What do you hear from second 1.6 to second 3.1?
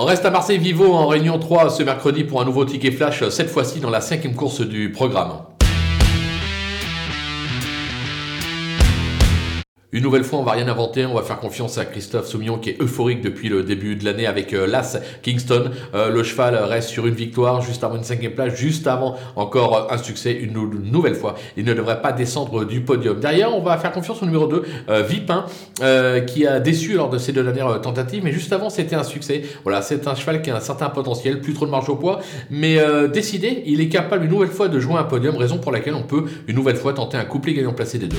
ce mercredi pour un nouveau ticket